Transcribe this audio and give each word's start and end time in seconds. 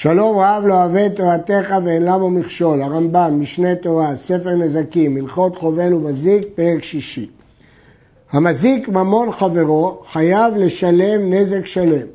שלום 0.00 0.38
רב 0.38 0.64
לא 0.66 0.74
אוהב 0.74 0.96
את 0.96 1.16
תורתך 1.16 1.74
ואין 1.84 2.02
למה 2.02 2.28
מכשול, 2.28 2.82
הרמב"ם, 2.82 3.40
משנה 3.40 3.74
תורה, 3.74 4.16
ספר 4.16 4.54
נזקים, 4.54 5.16
הלכות 5.16 5.56
חובל 5.56 5.94
ומזיק, 5.94 6.46
פרק 6.54 6.82
שישי. 6.82 7.30
המזיק 8.30 8.88
ממון 8.88 9.32
חברו 9.32 10.02
חייב 10.12 10.56
לשלם 10.56 11.32
נזק 11.32 11.66
שלם. 11.66 12.06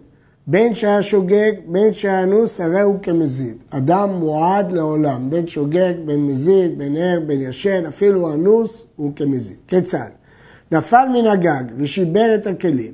בין 0.48 0.74
שהיה 0.74 1.04
שוגג, 1.04 1.52
בין 1.68 1.94
שהיה 1.94 2.24
אנוס, 2.24 2.62
הרי 2.62 2.82
הוא 2.82 2.96
כמזיד. 3.02 3.58
אדם 3.70 4.10
מועד 4.10 4.72
לעולם, 4.72 5.30
בין 5.30 5.48
שוגג, 5.48 5.94
בין 6.06 6.28
מזיד, 6.28 6.78
בין 6.78 6.98
ער, 6.98 7.20
בין 7.28 7.42
ישן, 7.42 7.86
אפילו 7.86 8.34
אנוס 8.34 8.86
הוא 8.96 9.12
כמזיד. 9.16 9.58
כיצד? 9.68 10.10
נפל 10.72 11.06
מן 11.14 11.28
הגג 11.28 11.64
ושיבר 11.78 12.36
את 12.36 12.48
הכלים, 12.48 12.92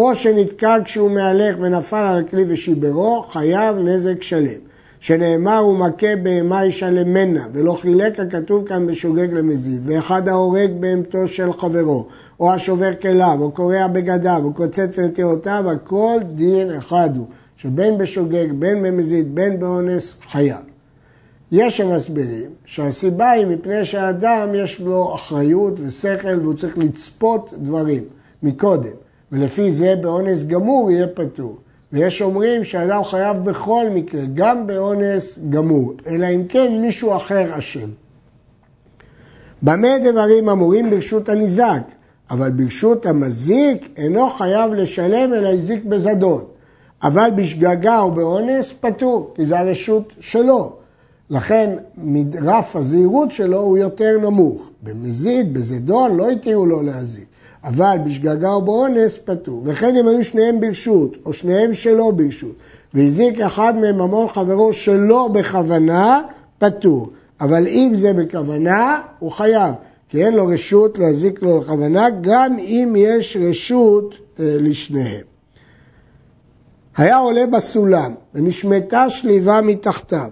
או 0.00 0.14
שנתקל 0.14 0.80
כשהוא 0.84 1.10
מהלך 1.10 1.56
ונפל 1.60 1.96
על 1.96 2.24
הכלי 2.24 2.44
ושיברו, 2.48 3.24
חייב 3.30 3.76
נזק 3.76 4.22
שלם. 4.22 4.60
שנאמר 5.00 5.58
הוא 5.58 5.76
מכה 5.76 6.16
בהמה 6.22 6.66
ישלם 6.66 7.12
מנה, 7.12 7.46
ולא 7.52 7.72
חילק 7.72 8.20
הכתוב 8.20 8.66
כאן 8.66 8.86
בשוגג 8.86 9.32
למזיד, 9.32 9.82
ואחד 9.84 10.28
ההורג 10.28 10.70
בהמתו 10.80 11.26
של 11.26 11.52
חברו, 11.52 12.06
או 12.40 12.52
השובר 12.52 12.94
כליו, 13.02 13.36
או 13.40 13.50
קורע 13.50 13.86
בגדיו, 13.86 14.40
או 14.44 14.54
קוצץ 14.54 14.98
נטירותיו, 14.98 15.64
הכל 15.70 16.18
דין 16.34 16.72
אחד 16.72 17.10
הוא, 17.16 17.26
שבין 17.56 17.98
בשוגג, 17.98 18.52
בין 18.58 18.82
במזיד, 18.82 19.34
בין 19.34 19.58
באונס, 19.58 20.20
חייב. 20.30 20.60
יש 21.52 21.76
שמסבירים 21.76 22.50
שהסיבה 22.64 23.30
היא 23.30 23.46
מפני 23.46 23.84
שהאדם 23.84 24.48
יש 24.54 24.80
לו 24.80 25.14
אחריות 25.14 25.80
ושכל 25.80 26.40
והוא 26.42 26.54
צריך 26.54 26.78
לצפות 26.78 27.50
דברים 27.58 28.02
מקודם, 28.42 29.09
ולפי 29.32 29.72
זה 29.72 29.94
באונס 30.00 30.44
גמור 30.44 30.90
יהיה 30.90 31.06
פטור. 31.06 31.56
ויש 31.92 32.22
אומרים 32.22 32.64
שאדם 32.64 33.04
חייב 33.04 33.36
בכל 33.36 33.86
מקרה, 33.90 34.20
גם 34.34 34.66
באונס 34.66 35.38
גמור, 35.50 35.92
אלא 36.06 36.26
אם 36.34 36.44
כן 36.48 36.72
מישהו 36.80 37.16
אחר 37.16 37.58
אשם. 37.58 37.88
במה 39.62 39.88
דברים 40.04 40.48
אמורים 40.48 40.90
ברשות 40.90 41.28
הניזק, 41.28 41.82
אבל 42.30 42.50
ברשות 42.50 43.06
המזיק 43.06 43.88
אינו 43.96 44.30
חייב 44.30 44.74
לשלם 44.74 45.34
אלא 45.34 45.48
הזיק 45.48 45.84
בזדון. 45.84 46.44
אבל 47.02 47.28
בשגגה 47.36 48.00
או 48.00 48.10
באונס 48.10 48.72
פטור, 48.80 49.32
כי 49.34 49.46
זה 49.46 49.58
הרשות 49.58 50.12
שלו. 50.20 50.76
לכן 51.30 51.76
רף 52.42 52.76
הזהירות 52.76 53.30
שלו 53.30 53.60
הוא 53.60 53.78
יותר 53.78 54.18
נמוך. 54.22 54.70
במזיד, 54.82 55.54
בזדון, 55.54 56.16
לא 56.16 56.30
התירו 56.30 56.66
לו 56.66 56.82
להזיק. 56.82 57.26
אבל 57.64 57.96
בשגגה 58.04 58.52
או 58.52 58.62
באונס 58.62 59.18
פטור. 59.24 59.62
וכן 59.64 59.96
אם 59.96 60.08
היו 60.08 60.24
שניהם 60.24 60.60
ברשות, 60.60 61.16
או 61.26 61.32
שניהם 61.32 61.74
שלא 61.74 62.10
ברשות, 62.10 62.54
והזיק 62.94 63.40
אחד 63.40 63.76
מהם 63.76 63.98
ממון 63.98 64.28
חברו 64.28 64.72
שלא 64.72 65.28
בכוונה, 65.28 66.22
פטור. 66.58 67.10
אבל 67.40 67.66
אם 67.66 67.92
זה 67.94 68.12
בכוונה, 68.12 69.00
הוא 69.18 69.30
חייב. 69.30 69.74
כי 70.08 70.24
אין 70.24 70.34
לו 70.34 70.46
רשות 70.46 70.98
להזיק 70.98 71.42
לו 71.42 71.60
בכוונה, 71.60 72.06
גם 72.20 72.58
אם 72.58 72.94
יש 72.98 73.36
רשות 73.40 74.14
אה, 74.40 74.56
לשניהם. 74.60 75.24
היה 76.96 77.16
עולה 77.16 77.46
בסולם, 77.46 78.14
ונשמטה 78.34 79.10
שליבה 79.10 79.60
מתחתיו, 79.60 80.30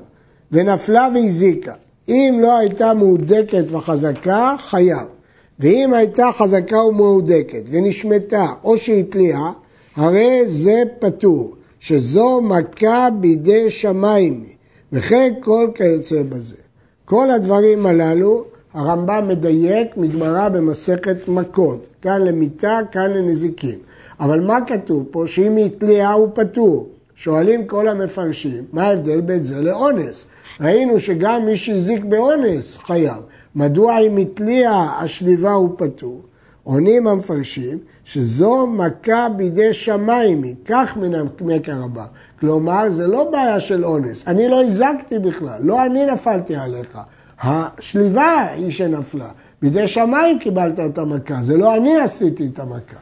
ונפלה 0.53 1.09
והזיקה. 1.15 1.75
אם 2.09 2.39
לא 2.43 2.59
הייתה 2.59 2.95
מהודקת 2.95 3.65
וחזקה, 3.71 4.55
חייב. 4.59 5.18
ואם 5.61 5.95
הייתה 5.95 6.31
חזקה 6.33 6.83
ומהודקת 6.83 7.63
ונשמטה 7.71 8.47
או 8.65 8.79
שהתליעה, 8.79 9.53
הרי 9.97 10.43
זה 10.47 10.83
פטור, 10.99 11.55
שזו 11.81 12.41
מכה 12.41 13.09
בידי 13.21 13.71
שמיים, 13.71 14.45
וכן 14.93 15.35
כל 15.41 15.69
כיוצא 15.75 16.23
בזה. 16.23 16.57
כל 17.05 17.31
הדברים 17.31 17.87
הללו 17.87 18.45
הרמב"ם 18.75 19.25
מדייק 19.29 19.97
מגמרא 19.97 20.49
במסכת 20.49 21.29
מכות, 21.29 21.87
כאן 22.03 22.23
למיתה, 22.23 22.79
כאן 22.93 23.11
לנזיקין. 23.11 23.79
אבל 24.21 24.41
מה 24.41 24.59
כתוב 24.67 25.05
פה? 25.11 25.25
שאם 25.27 25.57
היא 25.57 25.67
התליעה 25.67 26.13
הוא 26.13 26.29
פטור. 26.35 26.89
שואלים 27.15 27.67
כל 27.67 27.89
המפרשים, 27.89 28.65
מה 28.73 28.85
ההבדל 28.85 29.21
בין 29.21 29.45
זה 29.45 29.63
לאונס? 29.63 30.25
ראינו 30.61 31.01
שגם 31.01 31.47
מי 31.47 31.57
שהזיק 31.57 32.05
באונס 32.05 32.79
חייב. 32.79 33.23
מדוע 33.55 33.99
אם 33.99 34.17
התליעה 34.17 35.03
השליבה 35.03 35.53
הוא 35.53 35.71
פטור? 35.77 36.23
עונים 36.65 37.07
המפרשים 37.07 37.79
שזו 38.05 38.67
מכה 38.67 39.29
בידי 39.29 39.73
שמיים, 39.73 40.43
כך 40.65 40.97
מן 40.97 41.15
המקר 41.15 41.83
הבא. 41.85 42.05
כלומר, 42.41 42.91
זה 42.91 43.07
לא 43.07 43.31
בעיה 43.31 43.61
של 43.61 43.85
אונס. 43.85 44.23
אני 44.27 44.49
לא 44.49 44.65
הזקתי 44.65 45.19
בכלל, 45.19 45.59
לא 45.63 45.87
אני 45.87 46.07
נפלתי 46.07 46.57
עליך. 46.57 46.99
השליבה 47.41 48.47
היא 48.53 48.71
שנפלה. 48.71 49.29
בידי 49.63 49.89
שמיים 49.89 50.39
קיבלת 50.39 50.81
את 50.81 50.99
המכה, 50.99 51.43
זה 51.43 51.57
לא 51.57 51.77
אני 51.77 51.97
עשיתי 51.97 52.47
את 52.47 52.59
המכה. 52.59 53.01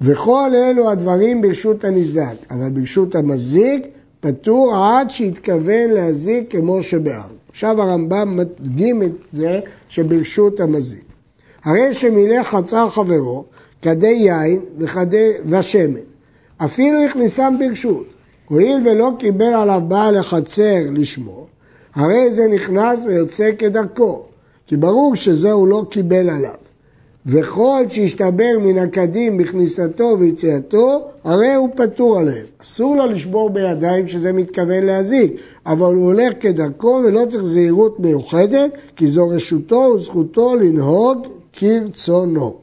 וכל 0.00 0.50
אלו 0.54 0.90
הדברים 0.90 1.42
ברשות 1.42 1.84
הניזק, 1.84 2.34
אבל 2.50 2.70
ברשות 2.70 3.14
המזיק 3.14 3.86
פטור 4.20 4.76
עד 4.76 5.10
שהתכוון 5.10 5.90
להזיק 5.90 6.50
כמו 6.50 6.82
שבאר. 6.82 7.36
עכשיו 7.56 7.82
הרמב"ם 7.82 8.36
מדגים 8.36 9.02
את 9.02 9.12
זה 9.32 9.60
שברשות 9.88 10.60
המזיק. 10.60 11.04
הרי 11.64 11.94
שמילא 11.94 12.42
חצר 12.42 12.90
חברו 12.90 13.44
כדי 13.82 14.06
יין 14.06 14.60
וכדי 14.78 15.32
ושמן, 15.46 16.00
אפילו 16.56 17.04
הכניסם 17.04 17.54
ברשות, 17.58 18.06
הואיל 18.48 18.88
ולא 18.88 19.12
קיבל 19.18 19.54
עליו 19.54 19.82
בעל 19.88 20.16
החצר 20.16 20.82
לשמור, 20.92 21.46
הרי 21.94 22.32
זה 22.32 22.48
נכנס 22.48 22.98
ויוצא 23.06 23.50
כדרכו, 23.58 24.22
כי 24.66 24.76
ברור 24.76 25.14
שזה 25.14 25.52
הוא 25.52 25.68
לא 25.68 25.84
קיבל 25.90 26.30
עליו. 26.30 26.65
וכל 27.26 27.84
שהשתבר 27.88 28.58
מן 28.60 28.78
הקדים 28.78 29.36
בכניסתו 29.36 30.16
ויציאתו, 30.18 31.08
הרי 31.24 31.54
הוא 31.54 31.68
פטור 31.76 32.18
עליהם. 32.18 32.46
אסור 32.62 32.96
לו 32.96 33.06
לשבור 33.06 33.50
בידיים 33.50 34.08
שזה 34.08 34.32
מתכוון 34.32 34.84
להזיק, 34.84 35.32
אבל 35.66 35.94
הוא 35.94 36.04
הולך 36.04 36.32
כדרכו 36.40 37.00
ולא 37.04 37.26
צריך 37.28 37.44
זהירות 37.44 38.00
מיוחדת, 38.00 38.70
כי 38.96 39.06
זו 39.06 39.28
רשותו 39.28 39.92
וזכותו 39.96 40.56
לנהוג 40.56 41.26
כרצונו. 41.52 42.56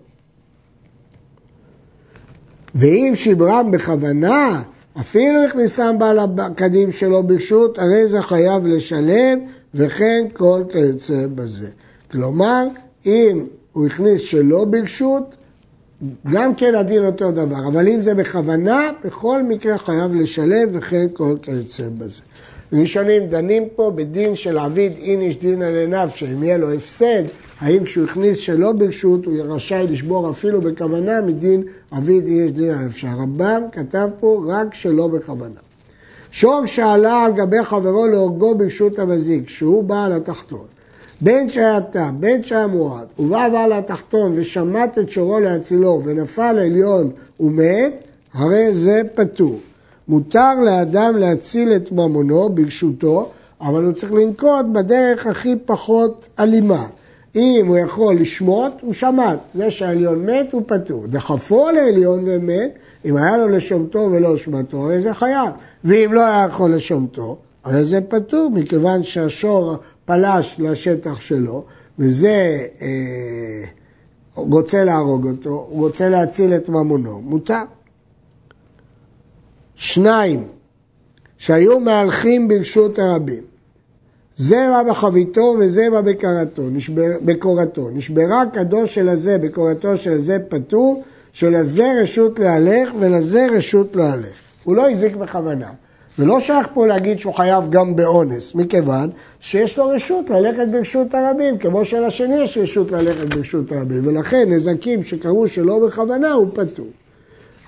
ואם 2.76 3.12
שברם 3.16 3.72
בכוונה, 3.72 4.62
אפילו 5.00 5.44
הכניסם 5.44 5.96
בעל 6.00 6.20
הקדים 6.20 6.92
שלו 6.92 7.24
ברשות, 7.24 7.80
הרי 7.80 8.08
זה 8.08 8.22
חייב 8.22 8.68
לשלם, 8.68 9.40
וכן 9.74 10.26
כל 10.34 10.64
כיוצא 10.72 11.28
בזה. 11.36 11.70
כלומר, 12.12 12.68
אם 13.06 13.46
הוא 13.74 13.86
הכניס 13.86 14.22
שלא 14.22 14.66
ברשות, 14.66 15.36
גם 16.32 16.56
כן 16.56 16.76
הדין 16.76 17.06
אותו 17.06 17.32
דבר, 17.32 17.68
אבל 17.68 17.88
אם 17.88 18.02
זה 18.02 18.16
בכוונה, 18.16 18.90
בכל 19.06 19.44
מקרה 19.44 19.78
חייב 19.78 20.16
לשלם 20.16 20.70
וכן 20.72 21.06
כל 21.14 21.36
כיוצא 21.42 21.90
בזה. 21.98 22.22
ראשונים 22.74 23.28
דנים 23.28 23.64
פה 23.76 23.92
בדין 23.96 24.36
של 24.36 24.58
עביד 24.58 24.94
איניש 24.98 25.38
דינא 25.38 25.64
לנפשא, 25.64 26.26
אם 26.34 26.44
יהיה 26.44 26.58
לו 26.58 26.74
הפסד, 26.74 27.24
האם 27.60 27.84
כשהוא 27.84 28.06
הכניס 28.06 28.38
שלא 28.38 28.72
ברשות 28.72 29.26
הוא 29.26 29.34
רשאי 29.44 29.88
לשבור 29.90 30.30
אפילו 30.30 30.62
בכוונה 30.62 31.22
מדין 31.22 31.64
עביד 31.92 32.26
איניש 32.28 32.52
דינא 32.52 32.72
לנפשא. 32.72 33.08
הרמב"ם 33.08 33.62
כתב 33.72 34.10
פה 34.20 34.44
רק 34.48 34.74
שלא 34.74 35.08
בכוונה. 35.08 35.60
שור 36.32 36.66
שעלה 36.66 37.24
על 37.24 37.32
גבי 37.32 37.64
חברו 37.64 38.08
להורגו 38.08 38.56
ברשות 38.56 39.00
המזיק, 39.00 39.50
שהוא 39.50 39.84
בעל 39.84 40.14
התחתון. 40.14 40.66
בין 41.24 41.50
שהיה 41.50 41.82
תם, 41.82 42.16
בין 42.20 42.44
שהיה 42.44 42.68
מועד, 42.68 43.08
ובא 43.20 43.50
בעל 43.50 43.74
התחתון 43.74 44.32
ושמט 44.36 44.98
את 44.98 45.10
שורו 45.10 45.40
להצילו 45.40 46.02
ונפל 46.04 46.60
עליון 46.60 47.12
ומת, 47.40 48.04
הרי 48.34 48.74
זה 48.74 49.02
פטור. 49.16 49.60
מותר 50.08 50.60
לאדם 50.66 51.18
להציל 51.18 51.74
את 51.76 51.92
ממונו 51.92 52.50
ברשותו, 52.50 53.30
אבל 53.62 53.84
הוא 53.84 53.94
צריך 53.94 54.12
לנקוט 54.14 54.66
בדרך 54.74 55.28
הכי 55.28 55.56
פחות 55.66 56.28
אלימה. 56.40 56.86
אם 57.36 57.66
הוא 57.68 57.78
יכול 57.78 58.16
לשמוט, 58.16 58.74
הוא 58.82 58.94
שמט. 58.94 59.40
זה 59.56 59.72
שהעליון 59.72 60.26
מת, 60.26 60.52
הוא 60.52 60.62
פטור. 60.66 61.08
דחפו 61.08 61.70
לעליון 61.70 62.24
ומת, 62.26 62.72
אם 63.06 63.18
היה 63.18 63.38
לו 63.38 63.48
לשמטו 63.48 64.10
ולא 64.12 64.38
שמטו, 64.38 64.78
הרי 64.78 65.02
זה 65.02 65.14
חייב. 65.14 65.50
ואם 65.84 66.10
לא 66.14 66.26
היה 66.26 66.48
יכול 66.50 66.76
לשמטו, 66.76 67.38
הרי 67.64 67.86
זה 67.86 68.02
פטור, 68.02 68.52
מכיוון 68.54 69.04
שהשור 69.04 69.76
פלש 70.06 70.56
לשטח 70.60 71.22
שלו, 71.22 71.66
וזה 72.00 72.68
אה, 72.82 73.64
רוצה 74.36 74.84
להרוג 74.84 75.28
אותו, 75.28 75.68
הוא 75.70 75.86
רוצה 75.86 76.10
להציל 76.10 76.54
את 76.54 76.70
ממונו, 76.70 77.22
מותר. 77.22 77.64
שניים, 79.76 80.48
שהיו 81.38 81.80
מהלכים 81.80 82.48
ברשות 82.48 83.00
הרבים. 83.00 83.44
מה 84.52 84.84
בחביתו 84.84 85.56
מה 85.92 86.02
בקורתו, 86.02 86.70
נשבר. 86.70 87.04
נשברה 87.94 88.44
כדו 88.54 88.88
של 88.88 89.10
הזה 89.10 89.38
בקורתו 89.38 89.98
של 89.98 90.18
זה 90.24 90.38
פטור, 90.50 91.04
שלזה 91.32 91.94
רשות 92.02 92.40
להלך 92.40 92.94
ולזה 93.00 93.48
רשות 93.52 93.96
להלך. 93.96 94.38
הוא 94.64 94.76
לא 94.76 94.92
הזיק 94.92 95.16
בכוונה. 95.16 95.72
ולא 96.20 96.40
שייך 96.40 96.68
פה 96.74 96.88
להגיד 96.88 97.20
שהוא 97.20 97.34
חייב 97.34 97.70
גם 97.70 97.96
באונס, 97.96 98.56
מכיוון 98.56 99.10
שיש 99.40 99.78
לו 99.78 99.88
רשות 99.88 100.30
ללכת 100.30 100.68
ברשות 100.72 101.14
הרבים, 101.14 101.58
כמו 101.58 101.86
שלשני 101.86 102.36
יש 102.36 102.58
רשות 102.58 102.92
ללכת 102.92 103.36
ברשות 103.36 103.72
הרבים, 103.72 104.08
ולכן 104.08 104.50
נזקים 104.50 105.04
שקרו 105.04 105.48
שלא 105.48 105.88
בכוונה 105.88 106.32
הוא 106.32 106.48
פטור. 106.54 106.88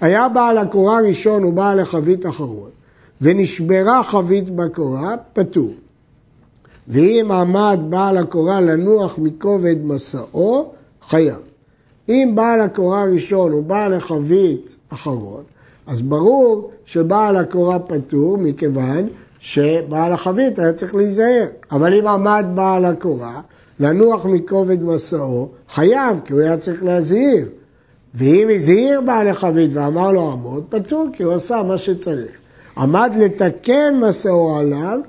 היה 0.02 0.30
בעל 0.30 0.58
הקורה 0.58 1.00
ראשון 1.08 1.46
ובעל 1.46 1.80
החבית 1.80 2.26
אחרון, 2.26 2.70
ונשברה 3.22 4.04
חבית 4.04 4.50
בקורה, 4.50 5.16
פטור. 5.34 5.74
ואם 6.88 7.32
עמד 7.32 7.80
בעל 7.90 8.18
הקורה 8.18 8.62
לנוח 8.62 9.18
מכובד 9.18 9.86
מסעו, 9.86 10.74
חייב. 11.08 11.42
אם 12.10 12.32
בעל 12.36 12.62
הקורה 12.62 13.04
ראשון 13.04 13.52
הוא 13.52 13.64
בעל 13.64 13.94
החבית 13.94 14.76
אחרון, 14.90 15.44
אז 15.88 16.02
ברור 16.02 16.72
שבעל 16.86 17.38
הקורה 17.38 17.80
פטור 17.80 18.38
מכיוון 18.38 19.08
שבעל 19.40 20.14
החבית 20.14 20.60
היה 20.60 20.74
צריך 20.74 20.96
להיזהר. 20.96 21.46
אבל 21.72 21.94
אם 21.94 22.08
עמד 22.08 22.46
בעל 22.54 22.86
הקורה 22.86 23.42
לנוח 23.80 24.26
מכובד 24.26 24.84
מסעו, 24.84 25.50
חייב, 25.70 26.22
כי 26.26 26.34
הוא 26.34 26.42
היה 26.42 26.58
צריך 26.58 26.84
להזהיר. 26.84 27.46
ואם 28.16 28.48
הזהיר 28.56 29.02
בעל 29.02 29.28
החבית 29.28 29.70
ואמר 29.74 30.12
לו 30.12 30.32
עמוד, 30.32 30.64
פטור, 30.70 31.08
כי 31.14 31.24
הוא 31.24 31.34
עשה 31.34 31.64
מה 31.64 31.78
שצריך. 31.78 32.32
עמד 32.78 33.12
לתקן 33.20 34.00
מסעו 34.02 34.58
עליו, 34.58 35.00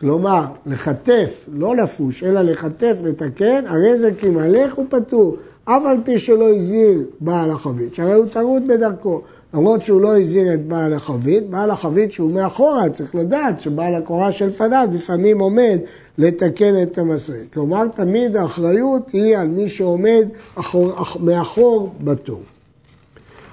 כלומר, 0.00 0.44
לחטף, 0.66 1.46
לא 1.52 1.76
לפוש, 1.76 2.22
אלא 2.22 2.40
לחטף, 2.42 2.96
לתקן, 3.02 3.66
הרי 3.66 3.98
זה 3.98 4.10
כמלך 4.20 4.74
הוא 4.74 4.86
פטור, 4.88 5.36
אף 5.64 5.82
על 5.86 5.96
פי 6.04 6.18
שלא 6.18 6.54
הזהיר 6.54 7.02
בעל 7.20 7.50
החבית, 7.50 7.94
שהרי 7.94 8.12
הוא 8.12 8.26
טרוד 8.26 8.68
בדרכו. 8.68 9.22
למרות 9.54 9.82
שהוא 9.82 10.00
לא 10.00 10.18
הזהיר 10.18 10.54
את 10.54 10.66
בעל 10.66 10.94
החבית, 10.94 11.50
בעל 11.50 11.70
החבית 11.70 12.12
שהוא 12.12 12.32
מאחורה 12.32 12.88
צריך 12.88 13.14
לדעת 13.14 13.60
שבעל 13.60 13.94
הקורה 13.94 14.32
שלפניו 14.32 14.88
לפעמים 14.92 15.38
עומד 15.38 15.78
לתקן 16.18 16.82
את 16.82 16.98
המסריק. 16.98 17.52
כלומר, 17.54 17.88
תמיד 17.94 18.36
האחריות 18.36 19.10
היא 19.12 19.36
על 19.36 19.48
מי 19.48 19.68
שעומד 19.68 20.28
אחור, 20.54 20.92
מאחור 21.20 21.94
בתור. 22.00 22.40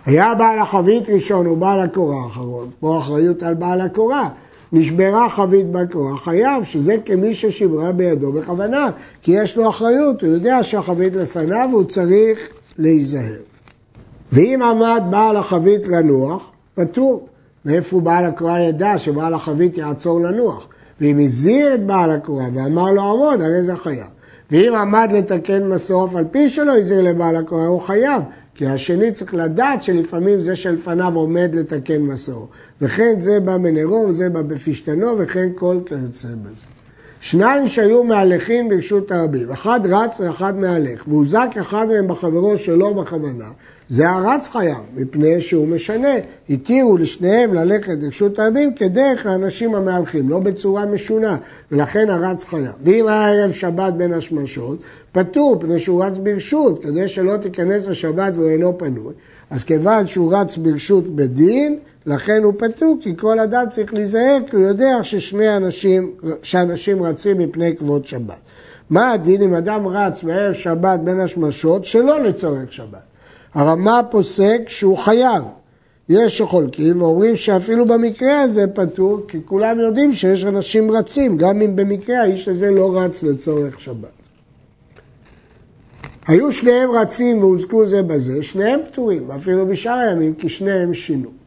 היה 0.05 0.35
בעל 0.35 0.59
החבית 0.59 1.09
ראשון 1.09 1.47
ובעל 1.47 1.79
הקורה 1.79 2.23
האחרון, 2.23 2.69
פה 2.79 2.99
אחריות 2.99 3.43
על 3.43 3.53
בעל 3.53 3.81
הקורה. 3.81 4.29
נשברה 4.75 5.29
חבית 5.29 5.71
בקורה, 5.71 6.17
חייב 6.17 6.63
שזה 6.63 6.95
כמי 7.05 7.33
ששיברה 7.33 7.91
בידו 7.91 8.31
בכוונה, 8.31 8.89
כי 9.21 9.31
יש 9.31 9.57
לו 9.57 9.69
אחריות, 9.69 10.21
הוא 10.21 10.29
יודע 10.29 10.63
שהחבית 10.63 11.15
לפניו 11.15 11.69
והוא 11.71 11.83
צריך 11.83 12.39
להיזהר. 12.77 13.52
ואם 14.33 14.61
עמד 14.61 15.03
בעל 15.09 15.37
החבית 15.37 15.87
לנוח, 15.87 16.51
פטור. 16.73 17.27
מאיפה 17.65 17.99
בעל 17.99 18.25
הקורה 18.25 18.59
ידע 18.59 18.97
שבעל 18.97 19.33
החבית 19.33 19.77
יעצור 19.77 20.21
לנוח? 20.21 20.67
ואם 21.01 21.19
הזהיר 21.19 21.75
את 21.75 21.85
בעל 21.85 22.11
הקורה 22.11 22.45
ואמר 22.53 22.91
לו 22.91 23.01
עמוד, 23.01 23.41
הרי 23.41 23.63
זה 23.63 23.75
חייב. 23.75 24.07
ואם 24.51 24.75
עמד 24.75 25.09
לתקן 25.13 25.67
מסוף 25.67 26.15
על 26.15 26.25
פי 26.31 26.49
שלא 26.49 26.77
הזהיר 26.77 27.01
לבעל 27.01 27.35
הקורה, 27.35 27.67
הוא 27.67 27.81
חייב. 27.81 28.23
כי 28.55 28.67
השני 28.67 29.11
צריך 29.11 29.33
לדעת 29.33 29.83
שלפעמים 29.83 30.41
זה 30.41 30.55
שלפניו 30.55 31.15
עומד 31.15 31.55
לתקן 31.55 32.01
מסור. 32.01 32.47
וכן 32.81 33.19
זה 33.19 33.39
בא 33.39 33.57
מנרו 33.57 34.05
וזה 34.09 34.29
בא 34.29 34.41
בפשתנו 34.41 35.17
וכן 35.17 35.49
כל 35.55 35.77
כיוצא 35.85 36.27
בזה. 36.27 36.82
שניים 37.23 37.67
שהיו 37.67 38.03
מהלכים 38.03 38.69
ברשות 38.69 39.11
הרבים, 39.11 39.51
אחד 39.51 39.79
רץ 39.83 40.19
ואחד 40.19 40.59
מהלך, 40.59 41.07
והוזק 41.07 41.47
אחד 41.61 41.87
מהם 41.87 42.07
בחברו 42.07 42.57
שלא 42.57 42.93
בכוונה, 42.93 43.51
זה 43.89 44.09
הרץ 44.09 44.47
חייב, 44.47 44.77
מפני 44.95 45.41
שהוא 45.41 45.67
משנה. 45.67 46.13
התירו 46.49 46.97
לשניהם 46.97 47.53
ללכת 47.53 47.93
לרשות 48.01 48.39
הרבים 48.39 48.73
כדרך 48.73 49.25
האנשים 49.25 49.75
המהלכים, 49.75 50.29
לא 50.29 50.39
בצורה 50.39 50.85
משונה, 50.85 51.37
ולכן 51.71 52.09
הרץ 52.09 52.43
חייב. 52.43 52.73
ואם 52.83 53.07
היה 53.07 53.29
ערב 53.29 53.51
שבת 53.51 53.93
בין 53.93 54.13
השמשות, 54.13 54.77
פטור, 55.11 55.57
פני 55.59 55.79
שהוא 55.79 56.03
רץ 56.03 56.17
ברשות, 56.17 56.83
כדי 56.83 57.07
שלא 57.07 57.37
תיכנס 57.37 57.87
לשבת 57.87 58.33
והוא 58.35 58.49
אינו 58.49 58.77
פנוי. 58.77 59.13
אז 59.49 59.63
כיוון 59.63 60.07
שהוא 60.07 60.33
רץ 60.35 60.57
ברשות 60.57 61.15
בדין, 61.15 61.79
לכן 62.05 62.43
הוא 62.43 62.53
פטור, 62.57 62.97
כי 63.01 63.17
כל 63.17 63.39
אדם 63.39 63.65
צריך 63.71 63.93
להיזהר, 63.93 64.37
כי 64.47 64.55
הוא 64.55 64.65
יודע 64.65 65.03
ששני 65.03 65.57
אנשים, 65.57 66.11
שאנשים 66.43 67.03
רצים 67.03 67.37
מפני 67.37 67.75
כבוד 67.77 68.05
שבת. 68.05 68.39
מה 68.89 69.11
הדין 69.11 69.41
אם 69.41 69.53
אדם 69.53 69.87
רץ 69.87 70.23
בערב 70.23 70.53
שבת 70.53 70.99
בין 70.99 71.19
השמשות 71.19 71.85
שלא 71.85 72.23
לצורך 72.23 72.73
שבת? 72.73 73.03
הרמה 73.53 74.01
פוסק 74.11 74.61
שהוא 74.67 74.97
חייב. 74.97 75.43
יש 76.09 76.37
שחולקים 76.37 77.01
ואומרים 77.01 77.35
שאפילו 77.35 77.85
במקרה 77.85 78.41
הזה 78.41 78.67
פטור, 78.67 79.19
כי 79.27 79.37
כולם 79.45 79.79
יודעים 79.79 80.13
שיש 80.13 80.45
אנשים 80.45 80.91
רצים, 80.91 81.37
גם 81.37 81.61
אם 81.61 81.75
במקרה 81.75 82.21
האיש 82.21 82.47
הזה 82.47 82.71
לא 82.71 82.99
רץ 82.99 83.23
לצורך 83.23 83.79
שבת. 83.79 84.23
היו 86.27 86.51
שניהם 86.51 86.91
רצים 86.91 87.39
והוזכו 87.39 87.87
זה 87.87 88.01
בזה, 88.01 88.43
שניהם 88.43 88.79
פטורים, 88.91 89.31
אפילו 89.31 89.67
בשאר 89.67 89.93
הימים, 89.93 90.33
כי 90.33 90.49
שניהם 90.49 90.93
שינו. 90.93 91.42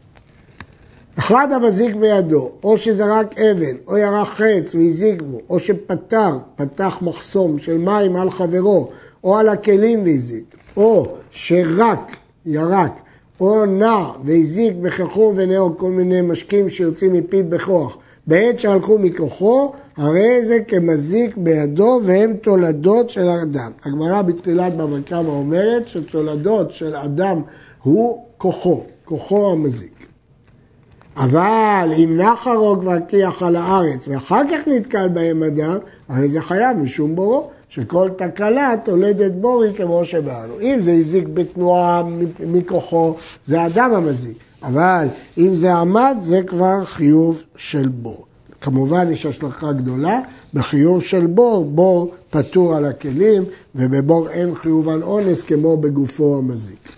אחד 1.18 1.48
המזיק 1.52 1.94
בידו, 1.94 2.50
או 2.64 2.78
שזרק 2.78 3.38
אבן, 3.38 3.76
או 3.86 3.96
ירח 3.96 4.28
חץ 4.28 4.74
והזיק 4.74 5.22
בו, 5.22 5.40
או 5.50 5.58
שפתר, 5.58 6.38
פתח 6.56 6.98
מחסום 7.02 7.58
של 7.58 7.78
מים 7.78 8.16
על 8.16 8.30
חברו, 8.30 8.88
או 9.24 9.36
על 9.36 9.48
הכלים 9.48 10.02
והזיק, 10.04 10.56
או 10.76 11.06
שרק, 11.30 12.16
ירק, 12.46 12.92
או 13.40 13.66
נע 13.66 14.04
והזיק 14.24 14.74
בכחו 14.82 15.32
ונאו 15.36 15.76
כל 15.76 15.90
מיני 15.90 16.20
משקים 16.20 16.70
שיוצאים 16.70 17.12
מפיו 17.12 17.44
בכוח, 17.48 17.98
בעת 18.26 18.60
שהלכו 18.60 18.98
מכוחו, 18.98 19.72
הרי 19.96 20.44
זה 20.44 20.58
כמזיק 20.68 21.36
בידו 21.36 22.00
והם 22.04 22.34
תולדות 22.42 23.10
של 23.10 23.28
אדם. 23.28 23.70
הגמרא 23.84 24.22
בתחילת 24.22 24.76
בבא 24.76 25.00
קמא 25.06 25.28
אומרת 25.28 25.88
שתולדות 25.88 26.72
של 26.72 26.96
אדם 26.96 27.40
הוא 27.82 28.24
כוחו, 28.38 28.82
כוחו 29.04 29.52
המזיק. 29.52 29.95
אבל 31.16 31.92
אם 31.96 32.20
נח 32.20 32.46
הרוג 32.46 32.84
והקיח 32.84 33.42
על 33.42 33.56
הארץ 33.56 34.08
ואחר 34.08 34.42
כך 34.50 34.68
נתקל 34.68 35.08
בהם 35.08 35.42
אדם, 35.42 35.78
הרי 36.08 36.28
זה 36.28 36.40
חייב 36.40 36.76
משום 36.76 37.16
בורו. 37.16 37.50
שכל 37.68 38.08
תקלה 38.18 38.74
תולדת 38.84 39.32
בורי 39.32 39.74
כמו 39.76 40.04
שבאנו. 40.04 40.60
אם 40.60 40.78
זה 40.82 40.92
הזיק 40.92 41.28
בתנועה 41.34 42.02
מכוחו, 42.46 43.14
זה 43.46 43.66
אדם 43.66 43.94
המזיק. 43.94 44.36
אבל 44.62 45.08
אם 45.38 45.54
זה 45.54 45.74
עמד, 45.74 46.16
זה 46.20 46.42
כבר 46.46 46.84
חיוב 46.84 47.42
של 47.56 47.88
בור. 47.88 48.26
כמובן 48.60 49.12
יש 49.12 49.26
השלכה 49.26 49.72
גדולה, 49.72 50.20
בחיוב 50.54 51.02
של 51.02 51.26
בור, 51.26 51.64
בור 51.64 52.14
פטור 52.30 52.74
על 52.74 52.84
הכלים, 52.84 53.44
ובבור 53.74 54.28
אין 54.30 54.54
חיוב 54.54 54.88
על 54.88 55.02
אונס 55.02 55.42
כמו 55.42 55.76
בגופו 55.76 56.38
המזיק. 56.38 56.88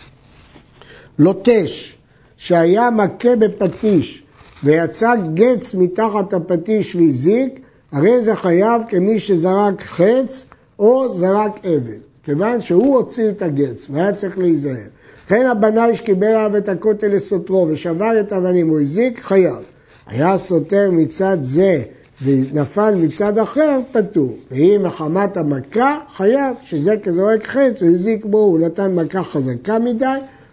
לוטש, 1.19 1.98
שהיה 2.39 2.91
מכה 2.91 3.37
בפטיש 3.37 4.23
ויצא 4.65 5.15
גץ 5.35 5.75
מתחת 5.75 6.35
הפטיש 6.35 6.97
והזיק, 6.97 7.61
הרי 7.93 8.23
זה 8.23 8.37
חייב 8.37 8.83
כמי 8.89 9.19
שזרק 9.19 9.83
חץ 9.83 10.47
או 10.79 11.15
זרק 11.15 11.67
אבן, 11.67 11.99
כיוון 12.23 12.61
שהוא 12.61 12.97
הוציא 12.97 13.29
את 13.29 13.43
הגץ 13.43 13.87
והיה 13.91 14.13
צריך 14.13 14.39
להיזהר. 14.39 14.87
לכן 15.27 15.47
הבנאי 15.47 15.95
שקיבל 15.95 16.27
עליו 16.27 16.57
את 16.57 16.69
הכותל 16.69 17.07
לסותרו 17.09 17.67
ושבר 17.71 18.21
את 18.21 18.33
אבנים, 18.33 18.69
הוא 18.69 18.81
הזיק, 18.81 19.21
חייב. 19.21 19.63
היה 20.07 20.39
סותר 20.39 20.91
מצד 20.93 21.39
זה 21.41 21.83
ונפל 22.23 22.95
מצד 22.95 23.39
אחר, 23.39 23.79
פטור. 23.93 24.37
ואם 24.51 24.81
מחמת 24.85 25.37
המכה, 25.37 25.99
חייב, 26.17 26.57
שזה 26.63 26.97
כזורק 27.03 27.47
חץ, 27.47 27.83
הוא 27.83 27.91
הזיק 27.91 28.25
בו, 28.25 28.39
הוא 28.39 28.59
נתן 28.59 28.95
מכה 28.95 29.23
חזקה 29.23 29.79
מדי, 29.79 30.05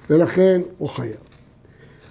ולכן 0.10 0.62
הוא 0.77 0.89
חייב. 0.89 1.25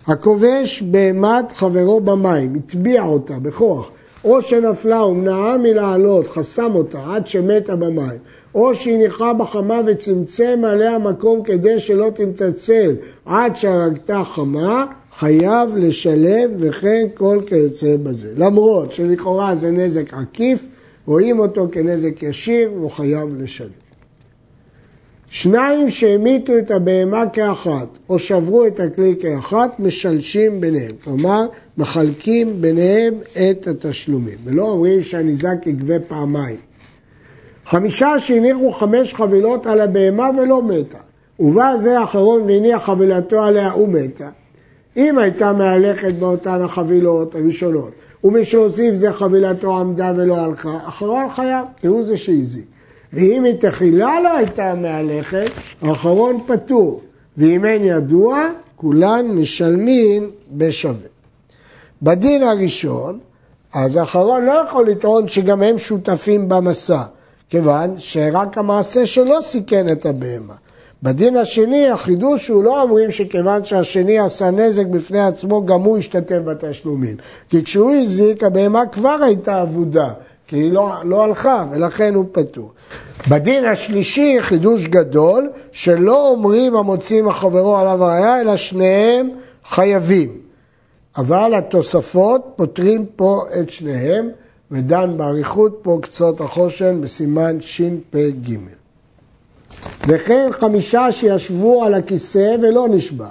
הכובש 0.06 0.82
בהמת 0.82 1.52
חברו 1.52 2.00
במים, 2.00 2.54
הטביע 2.54 3.02
אותה 3.02 3.38
בכוח, 3.38 3.90
או 4.24 4.42
שנפלה 4.42 5.04
ומנעה 5.04 5.58
מלעלות, 5.58 6.28
חסם 6.28 6.74
אותה 6.74 6.98
עד 7.14 7.26
שמתה 7.26 7.76
במים, 7.76 8.18
או 8.54 8.74
שהניחה 8.74 9.32
בחמה 9.32 9.80
וצמצם 9.86 10.62
עליה 10.66 10.98
מקום 10.98 11.42
כדי 11.42 11.78
שלא 11.78 12.10
תמצצל 12.14 12.96
עד 13.24 13.56
שהרגתה 13.56 14.24
חמה, 14.24 14.86
חייב 15.18 15.76
לשלם 15.76 16.50
וכן 16.58 17.06
כל 17.14 17.38
כיוצא 17.46 17.96
בזה. 18.02 18.32
למרות 18.36 18.92
שלכאורה 18.92 19.54
זה 19.54 19.70
נזק 19.70 20.14
עקיף, 20.14 20.66
רואים 21.06 21.38
אותו 21.38 21.68
כנזק 21.72 22.22
ישיר 22.22 22.72
והוא 22.72 22.90
חייב 22.90 23.42
לשלם. 23.42 23.83
שניים 25.34 25.90
שהמיתו 25.90 26.58
את 26.58 26.70
הבהמה 26.70 27.24
כאחת 27.32 27.98
או 28.08 28.18
שברו 28.18 28.66
את 28.66 28.80
הכלי 28.80 29.14
כאחת, 29.20 29.80
משלשים 29.80 30.60
ביניהם. 30.60 30.90
כלומר, 31.04 31.46
מחלקים 31.78 32.60
ביניהם 32.60 33.14
את 33.32 33.66
התשלומים. 33.66 34.38
ולא 34.44 34.62
אומרים 34.62 35.02
שהניזק 35.02 35.66
יגבה 35.66 36.00
פעמיים. 36.00 36.56
חמישה 37.64 38.18
שהניחו 38.18 38.72
חמש 38.72 39.14
חבילות 39.14 39.66
על 39.66 39.80
הבהמה 39.80 40.30
ולא 40.38 40.62
מתה. 40.62 40.98
ובא 41.40 41.76
זה 41.78 41.98
האחרון 41.98 42.42
והניח 42.42 42.84
חבילתו 42.84 43.42
עליה 43.42 43.76
ומתה. 43.76 44.28
אם 44.96 45.18
הייתה 45.18 45.52
מהלכת 45.52 46.12
באותן 46.12 46.62
החבילות 46.62 47.34
הראשונות, 47.34 47.90
ומי 48.24 48.44
שהוסיף 48.44 48.94
זה 48.94 49.12
חבילתו 49.12 49.76
עמדה 49.78 50.12
ולא 50.16 50.36
הלכה, 50.36 50.78
אחרון 50.88 51.26
חייב, 51.34 51.66
כי 51.80 51.86
הוא 51.86 52.04
זה 52.04 52.16
שהזיק. 52.16 52.73
ואם 53.14 53.44
היא 53.44 53.54
תחילה 53.54 54.20
לא 54.24 54.36
הייתה 54.36 54.74
מהלכת, 54.74 55.50
האחרון 55.82 56.40
פטור, 56.46 57.00
ואם 57.36 57.64
אין 57.64 57.84
ידוע, 57.84 58.44
כולן 58.76 59.26
משלמין 59.26 60.26
בשווה. 60.52 61.08
בדין 62.02 62.42
הראשון, 62.42 63.18
אז 63.74 63.96
האחרון 63.96 64.44
לא 64.44 64.52
יכול 64.52 64.88
לטעון 64.88 65.28
שגם 65.28 65.62
הם 65.62 65.78
שותפים 65.78 66.48
במסע, 66.48 67.02
כיוון 67.50 67.94
שרק 67.98 68.58
המעשה 68.58 69.06
שלו 69.06 69.42
סיכן 69.42 69.88
את 69.92 70.06
הבהמה. 70.06 70.54
בדין 71.02 71.36
השני 71.36 71.88
החידוש 71.88 72.48
הוא 72.48 72.64
לא 72.64 72.82
אומרים 72.82 73.12
שכיוון 73.12 73.64
שהשני 73.64 74.18
עשה 74.18 74.50
נזק 74.50 74.86
בפני 74.86 75.20
עצמו 75.20 75.66
גם 75.66 75.80
הוא 75.80 75.98
השתתף 75.98 76.38
בתשלומים. 76.44 77.16
כי 77.48 77.64
כשהוא 77.64 77.92
הזיק 77.94 78.44
הבהמה 78.44 78.86
כבר 78.86 79.18
הייתה 79.22 79.62
אבודה, 79.62 80.12
כי 80.46 80.56
היא 80.56 80.72
לא, 80.72 80.92
לא 81.04 81.24
הלכה 81.24 81.64
ולכן 81.70 82.14
הוא 82.14 82.24
פטור. 82.32 82.72
בדין 83.28 83.64
השלישי 83.64 84.36
חידוש 84.40 84.86
גדול 84.86 85.50
שלא 85.72 86.28
אומרים 86.28 86.76
המוצאים 86.76 87.28
החברו 87.28 87.76
עליו 87.76 87.98
ראיה 88.00 88.40
אלא 88.40 88.56
שניהם 88.56 89.30
חייבים. 89.68 90.38
אבל 91.16 91.54
התוספות 91.54 92.52
פותרים 92.56 93.06
פה 93.16 93.44
את 93.60 93.70
שניהם 93.70 94.28
ודן 94.70 95.14
באריכות 95.16 95.78
פה 95.82 95.98
קצות 96.02 96.40
החושן 96.40 97.00
בסימן 97.00 97.60
שפ"ג. 97.60 98.56
וכן 100.08 100.48
חמישה 100.52 101.12
שישבו 101.12 101.84
על 101.84 101.94
הכיסא 101.94 102.56
ולא 102.62 102.88
נשבר. 102.90 103.26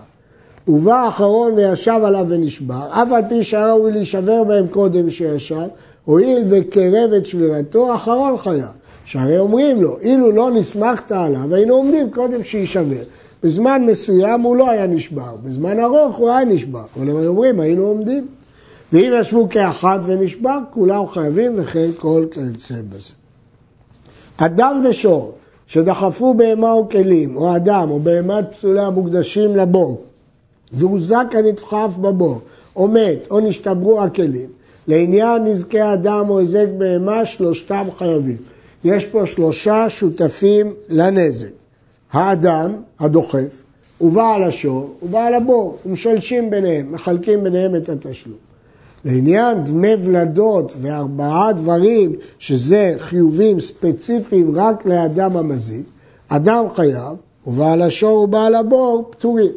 ובא 0.67 0.93
האחרון 0.93 1.53
וישב 1.53 1.99
עליו 2.03 2.25
ונשבר, 2.29 2.87
אף 2.91 3.11
על 3.11 3.21
פי 3.29 3.43
שהיה 3.43 3.73
ראוי 3.73 3.91
להישבר 3.91 4.43
בהם 4.43 4.67
קודם 4.67 5.09
שישב, 5.09 5.67
הואיל 6.05 6.43
וקרב 6.49 7.13
את 7.17 7.25
שבירתו, 7.25 7.91
האחרון 7.91 8.37
חייב. 8.37 8.65
שהרי 9.05 9.39
אומרים 9.39 9.81
לו, 9.81 9.99
אילו 9.99 10.31
לא 10.31 10.51
נסמכת 10.51 11.11
עליו, 11.11 11.55
היינו 11.55 11.73
עומדים 11.73 12.11
קודם 12.11 12.43
שיישבר. 12.43 13.03
בזמן 13.43 13.85
מסוים 13.85 14.41
הוא 14.41 14.55
לא 14.55 14.69
היה 14.69 14.87
נשבר, 14.87 15.35
בזמן 15.43 15.79
ארוך 15.79 16.17
הוא 16.17 16.29
היה 16.29 16.45
נשבר, 16.45 16.83
אבל 16.97 17.09
הם 17.09 17.15
אומרים, 17.27 17.59
היינו 17.59 17.83
עומדים. 17.83 18.27
ואם 18.93 19.13
ישבו 19.19 19.49
כאחד 19.49 19.99
ונשבר, 20.05 20.59
כולם 20.73 21.07
חייבים 21.07 21.51
וכן 21.55 21.89
כל 21.97 22.25
כיוצא 22.31 22.75
בזה. 22.89 23.13
אדם 24.37 24.83
ושור 24.89 25.33
שדחפו 25.67 26.33
בהמה 26.33 26.71
או 26.71 26.89
כלים, 26.89 27.37
או 27.37 27.55
אדם, 27.55 27.91
או 27.91 27.99
בהמת 27.99 28.45
פסולה 28.51 28.85
המוקדשים 28.85 29.55
לבור, 29.55 30.01
והוזק 30.71 31.25
הנדחף 31.33 31.97
בבור, 32.01 32.39
או 32.75 32.87
מת, 32.87 33.27
או 33.31 33.39
נשתברו 33.39 34.01
הכלים, 34.01 34.49
לעניין 34.87 35.43
נזקי 35.43 35.93
אדם 35.93 36.25
או 36.29 36.39
היזק 36.39 36.67
בהמה, 36.77 37.25
שלושתם 37.25 37.85
חייבים. 37.97 38.37
יש 38.83 39.05
פה 39.05 39.25
שלושה 39.25 39.89
שותפים 39.89 40.73
לנזק. 40.89 41.51
האדם, 42.11 42.75
הדוחף, 42.99 43.63
ובעל 44.01 44.43
השור, 44.43 44.93
ובעל 45.03 45.33
הבור, 45.33 45.77
ומשלשים 45.85 46.49
ביניהם, 46.49 46.91
מחלקים 46.91 47.43
ביניהם 47.43 47.75
את 47.75 47.89
התשלום. 47.89 48.37
לעניין 49.05 49.63
דמי 49.63 49.93
ולדות 50.03 50.73
וארבעה 50.81 51.53
דברים 51.53 52.15
שזה 52.39 52.95
חיובים 52.97 53.59
ספציפיים 53.59 54.51
רק 54.55 54.85
לאדם 54.85 55.37
המזיק, 55.37 55.85
אדם 56.27 56.65
חייב 56.73 57.17
ובעל 57.47 57.81
השור 57.81 58.23
ובעל 58.23 58.55
הבור 58.55 59.11
פטורים. 59.11 59.51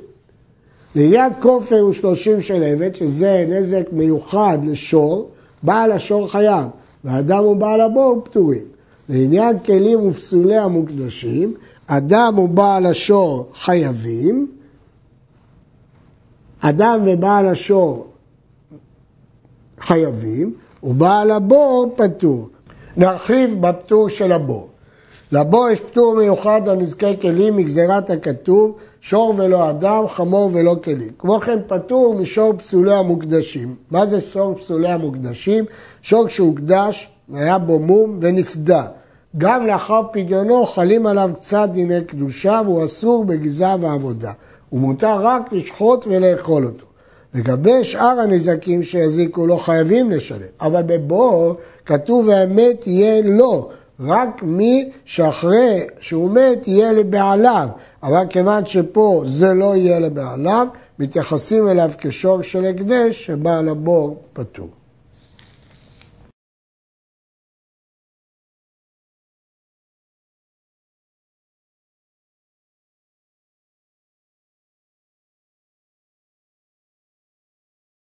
לעניין 0.96 1.32
כופר 1.40 1.86
ושלושים 1.86 2.40
של 2.40 2.62
עבד, 2.62 2.94
שזה 2.94 3.44
נזק 3.48 3.86
מיוחד 3.92 4.58
לשור, 4.64 5.30
בעל 5.62 5.92
השור 5.92 6.28
חייב, 6.28 6.66
ואדם 7.04 7.44
ובעל 7.44 7.80
הבור 7.80 8.22
פטורים. 8.24 8.64
לעניין 9.08 9.58
כלים 9.58 10.08
ופסולי 10.08 10.56
המוקדשים, 10.56 11.54
אדם 11.86 12.38
ובעל 12.38 12.86
השור 12.86 13.46
חייבים, 13.54 14.46
אדם 16.60 17.00
ובעל 17.06 17.46
השור 17.46 18.06
חייבים, 19.80 20.54
ובעל 20.82 21.30
הבור 21.30 21.94
פטור. 21.96 22.48
נרחיב 22.96 23.60
בפטור 23.60 24.08
של 24.08 24.32
הבור. 24.32 24.68
לבור 25.32 25.68
יש 25.68 25.80
פטור 25.80 26.14
מיוחד 26.14 26.68
על 26.68 26.76
נזקי 26.76 27.20
כלים 27.20 27.56
מגזירת 27.56 28.10
הכתוב, 28.10 28.76
שור 29.08 29.34
ולא 29.36 29.70
אדם, 29.70 30.08
חמור 30.08 30.50
ולא 30.52 30.76
כלים. 30.84 31.10
כמו 31.18 31.40
כן 31.40 31.58
פטור 31.66 32.14
משור 32.14 32.52
פסולי 32.58 32.94
המוקדשים. 32.94 33.74
מה 33.90 34.06
זה 34.06 34.20
שור 34.20 34.54
פסולי 34.54 34.88
המוקדשים? 34.88 35.64
שור 36.02 36.28
שהוקדש, 36.28 37.08
היה 37.34 37.58
בו 37.58 37.78
מום 37.78 38.18
ונפדה. 38.20 38.86
גם 39.38 39.66
לאחר 39.66 40.02
פדיונו 40.12 40.66
חלים 40.66 41.06
עליו 41.06 41.30
קצת 41.34 41.68
דיני 41.72 42.04
קדושה 42.04 42.60
והוא 42.64 42.84
אסור 42.84 43.24
בגזע 43.24 43.76
ועבודה. 43.80 44.32
הוא 44.68 44.80
מותר 44.80 45.16
רק 45.20 45.52
לשחוט 45.52 46.06
ולאכול 46.06 46.64
אותו. 46.64 46.86
לגבי 47.34 47.84
שאר 47.84 48.20
הנזקים 48.20 48.82
שיזיקו 48.82 49.46
לא 49.46 49.56
חייבים 49.56 50.10
לשלם, 50.10 50.40
אבל 50.60 50.82
בבור 50.82 51.54
כתוב 51.84 52.28
האמת 52.28 52.86
יהיה 52.86 53.22
לו, 53.24 53.70
רק 54.00 54.42
מי 54.42 54.90
שאחרי 55.04 55.86
שהוא 56.00 56.30
מת 56.30 56.68
יהיה 56.68 56.92
לבעליו, 56.92 57.68
אבל 58.02 58.26
כיוון 58.30 58.66
שפה 58.66 59.22
זה 59.26 59.54
לא 59.54 59.76
יהיה 59.76 59.98
לבעליו, 59.98 60.66
מתייחסים 60.98 61.68
אליו 61.68 61.90
כשור 61.98 62.42
של 62.42 62.64
הקדש 62.64 63.26
שבעל 63.26 63.68
הבור 63.68 64.16
פטור. 64.32 64.68